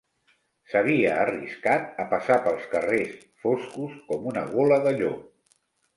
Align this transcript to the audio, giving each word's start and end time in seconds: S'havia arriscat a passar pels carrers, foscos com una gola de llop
S'havia 0.71 1.11
arriscat 1.25 2.01
a 2.03 2.07
passar 2.13 2.37
pels 2.47 2.65
carrers, 2.73 3.13
foscos 3.45 3.95
com 4.11 4.29
una 4.35 4.47
gola 4.55 4.85
de 4.89 4.99
llop 5.03 5.25